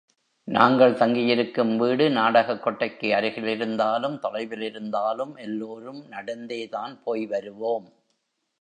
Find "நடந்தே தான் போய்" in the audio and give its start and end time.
6.07-7.25